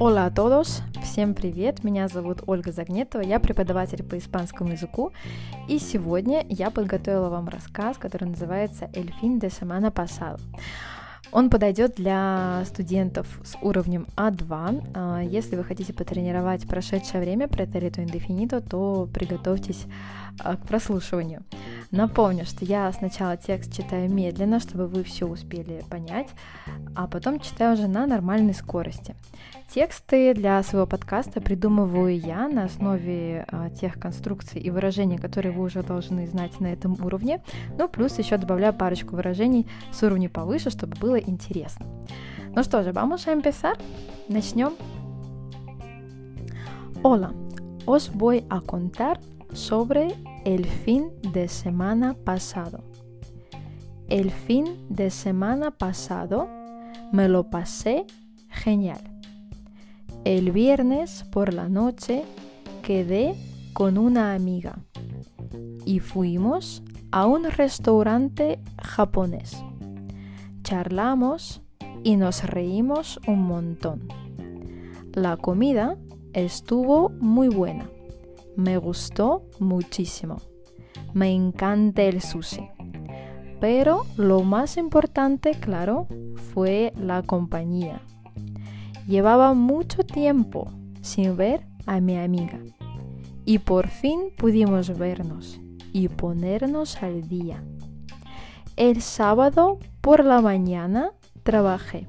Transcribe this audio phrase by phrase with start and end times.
[0.00, 5.10] Hola a todos, всем привет, меня зовут Ольга Загнетова, я преподаватель по испанскому языку,
[5.66, 10.38] и сегодня я подготовила вам рассказ, который называется «El fin de semana pasado».
[11.32, 14.90] Он подойдет для студентов с уровнем А2.
[14.94, 19.84] А, если вы хотите потренировать прошедшее время претерито индефинито, то приготовьтесь
[20.38, 21.42] а, к прослушиванию.
[21.90, 26.28] Напомню, что я сначала текст читаю медленно, чтобы вы все успели понять,
[26.94, 29.16] а потом читаю уже на нормальной скорости.
[29.72, 35.62] Тексты для своего подкаста придумываю я на основе а, тех конструкций и выражений, которые вы
[35.62, 37.42] уже должны знать на этом уровне.
[37.78, 41.86] Ну, плюс еще добавляю парочку выражений с уровня повыше, чтобы было интересно.
[42.54, 43.78] Ну что же, vamos a empezar.
[44.28, 44.74] Начнем.
[47.02, 47.32] Hola,
[47.86, 49.20] os voy a contar
[49.54, 50.14] sobre
[50.48, 52.82] el fin de semana pasado.
[54.08, 56.48] El fin de semana pasado
[57.12, 58.06] me lo pasé
[58.48, 59.02] genial.
[60.24, 62.24] El viernes por la noche
[62.80, 63.34] quedé
[63.74, 64.78] con una amiga
[65.84, 69.62] y fuimos a un restaurante japonés.
[70.62, 71.60] Charlamos
[72.04, 74.08] y nos reímos un montón.
[75.12, 75.98] La comida
[76.32, 77.90] estuvo muy buena.
[78.58, 80.38] Me gustó muchísimo.
[81.14, 82.68] Me encanta el sushi.
[83.60, 86.08] Pero lo más importante, claro,
[86.52, 88.02] fue la compañía.
[89.06, 90.72] Llevaba mucho tiempo
[91.02, 92.58] sin ver a mi amiga
[93.44, 95.60] y por fin pudimos vernos
[95.92, 97.62] y ponernos al día.
[98.74, 101.12] El sábado por la mañana
[101.44, 102.08] trabajé.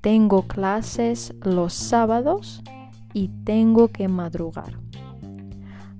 [0.00, 2.64] Tengo clases los sábados
[3.12, 4.83] y tengo que madrugar.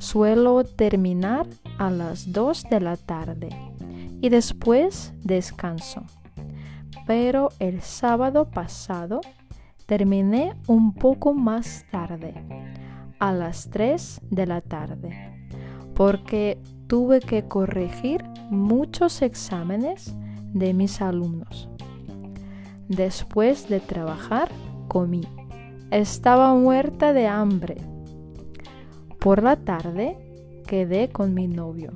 [0.04, 1.46] Suelo terminar
[1.78, 3.48] a las 2 de la tarde
[4.20, 6.02] y después descanso.
[7.06, 9.20] Pero el sábado pasado
[9.86, 12.32] Terminé un poco más tarde,
[13.18, 15.12] a las 3 de la tarde,
[15.94, 20.16] porque tuve que corregir muchos exámenes
[20.54, 21.68] de mis alumnos.
[22.88, 24.50] Después de trabajar,
[24.88, 25.20] comí.
[25.90, 27.76] Estaba muerta de hambre.
[29.24, 30.18] Por la tarde
[30.66, 31.92] quedé con mi novio.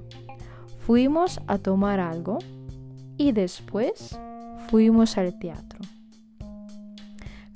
[0.78, 2.38] Fuimos a tomar algo
[3.18, 4.18] y después
[4.68, 5.78] fuimos al teatro.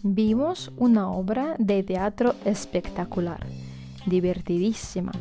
[0.03, 3.47] Vimos una obra de teatro espectacular,
[4.05, 5.12] divertidísima.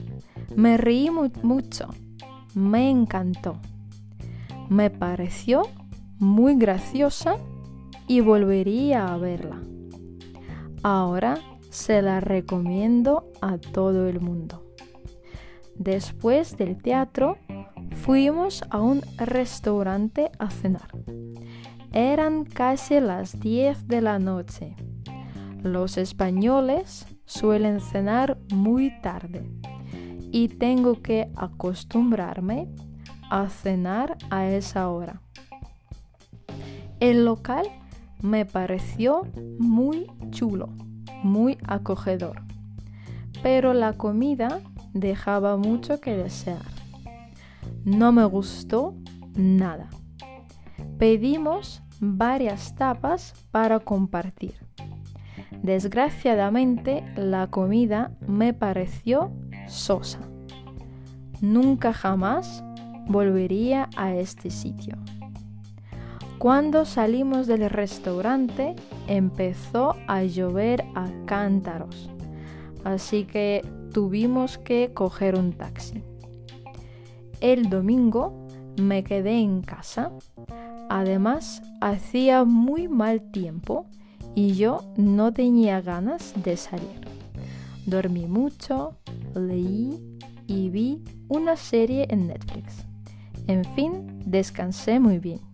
[0.58, 1.10] Me reí
[1.44, 1.88] mucho,
[2.54, 3.56] me encantó.
[4.68, 5.62] Me pareció
[6.20, 7.38] muy graciosa
[8.06, 9.62] y volvería a verla.
[10.84, 11.38] Ahora
[11.72, 14.64] se la recomiendo a todo el mundo.
[15.76, 17.38] Después del teatro
[17.96, 20.90] fuimos a un restaurante a cenar.
[21.94, 24.76] Eran casi las 10 de la noche.
[25.64, 29.50] Los españoles suelen cenar muy tarde
[30.32, 32.68] y tengo que acostumbrarme
[33.30, 35.22] a cenar a esa hora.
[37.00, 37.66] El local
[38.22, 39.24] me pareció
[39.58, 40.70] muy chulo,
[41.24, 42.42] muy acogedor,
[43.44, 44.60] pero la comida
[44.94, 46.62] dejaba mucho que desear.
[47.84, 48.96] No me gustó
[49.36, 49.90] nada
[51.02, 54.54] pedimos varias tapas para compartir.
[55.64, 59.32] Desgraciadamente la comida me pareció
[59.68, 60.20] sosa.
[61.42, 62.64] Nunca jamás
[63.08, 64.96] volvería a este sitio.
[66.42, 68.76] Cuando salimos del restaurante
[69.08, 72.10] empezó a llover a cántaros,
[72.84, 73.64] así que
[73.94, 76.04] tuvimos que coger un taxi.
[77.42, 78.48] El domingo
[78.78, 80.12] me quedé en casa
[80.94, 83.86] Además, hacía muy mal tiempo
[84.36, 87.08] y yo no tenía ganas de salir.
[87.86, 88.98] Dormí mucho,
[89.34, 92.84] leí y vi una serie en Netflix.
[93.48, 95.51] En fin, descansé muy bien.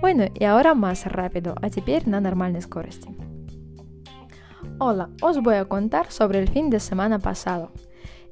[0.00, 3.08] Bueno, y ahora más rápido, a теперь на нормальной скорости.
[4.78, 7.70] Hola, os voy a contar sobre el fin de semana pasado.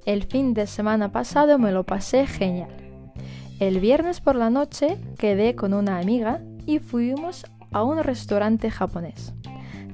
[0.07, 2.71] El fin de semana pasado me lo pasé genial.
[3.61, 9.35] El viernes por la noche quedé con una amiga y fuimos a un restaurante japonés.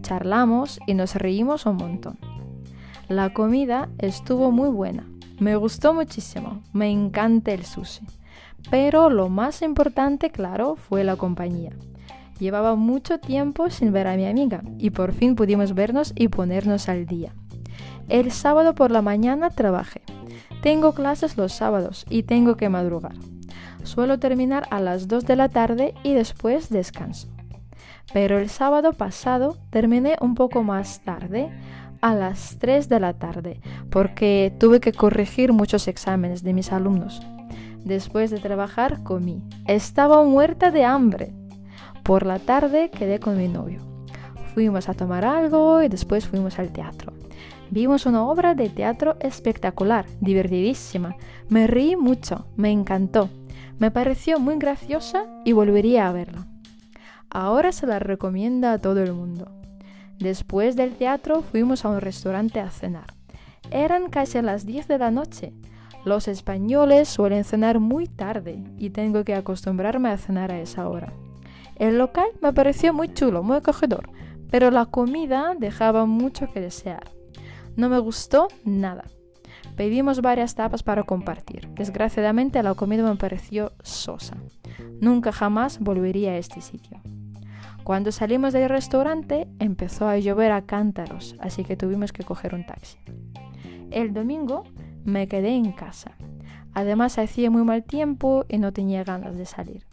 [0.03, 2.19] Charlamos y nos reímos un montón.
[3.09, 5.07] La comida estuvo muy buena.
[5.39, 6.63] Me gustó muchísimo.
[6.73, 8.07] Me encanta el sushi.
[8.70, 11.72] Pero lo más importante, claro, fue la compañía.
[12.40, 16.90] Llevaba mucho tiempo sin ver a mi amiga y por fin pudimos vernos y ponernos
[16.90, 17.34] al día.
[18.10, 20.02] El sábado por la mañana trabajé.
[20.62, 23.14] Tengo clases los sábados y tengo que madrugar.
[23.84, 27.28] Suelo terminar a las 2 de la tarde y después descanso.
[28.14, 31.50] Pero el sábado pasado terminé un poco más tarde,
[32.02, 37.22] a las 3 de la tarde, porque tuve que corregir muchos exámenes de mis alumnos.
[37.84, 39.42] Después de trabajar comí.
[39.68, 41.34] Estaba muerta de hambre.
[42.04, 43.80] Por la tarde quedé con mi novio.
[44.54, 47.14] Fuimos a tomar algo y después fuimos al teatro.
[47.70, 51.16] Vimos una obra de teatro espectacular, divertidísima.
[51.48, 53.30] Me reí mucho, me encantó.
[53.80, 56.48] Me pareció muy graciosa y volvería a verla.
[57.30, 59.50] Ahora se la recomienda a todo el mundo.
[60.20, 63.14] Después del teatro fuimos a un restaurante a cenar.
[63.72, 65.54] Eran casi las 10 de la noche.
[66.04, 71.14] Los españoles suelen cenar muy tarde y tengo que acostumbrarme a cenar a esa hora.
[71.76, 74.10] El local me pareció muy chulo, muy acogedor,
[74.50, 77.12] pero la comida dejaba mucho que desear.
[77.76, 79.06] No me gustó nada.
[79.76, 81.70] Pedimos varias tapas para compartir.
[81.70, 84.38] Desgraciadamente la comida me pareció sosa.
[85.00, 87.00] Nunca jamás volvería a este sitio.
[87.84, 92.66] Cuando salimos del restaurante empezó a llover a cántaros, así que tuvimos que coger un
[92.66, 93.00] taxi.
[93.90, 94.66] El domingo
[95.05, 96.13] me quedé en casa.
[96.75, 99.85] Además hacía muy mal tiempo y no tenía ganas de salir.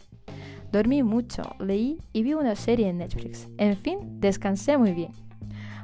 [0.72, 3.48] Dormí mucho, leí y vi una serie en Netflix.
[3.58, 5.12] En fin, descansé muy bien.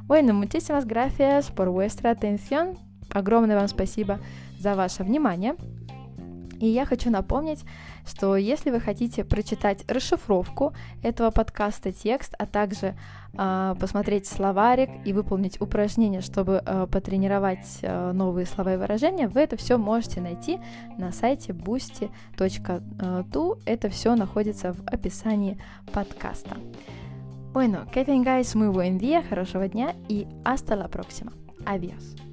[0.05, 2.73] Bueno, muchísimas gracias por vuestra atención.
[3.13, 4.19] Огромное вам спасибо
[4.59, 5.55] за ваше внимание.
[6.60, 7.64] И я хочу напомнить,
[8.06, 10.72] что если вы хотите прочитать расшифровку
[11.02, 12.94] этого подкаста, текст, а также
[13.34, 19.40] э, посмотреть словарик и выполнить упражнения, чтобы э, потренировать э, новые слова и выражения, вы
[19.40, 20.58] это все можете найти
[20.98, 22.10] на сайте boosty.tu.
[23.64, 25.58] Это все находится в описании
[25.92, 26.56] подкаста.
[27.56, 31.32] Bueno, que tengáis muy buen día, хорошего дня и hasta la próxima.
[31.64, 32.25] Adiós.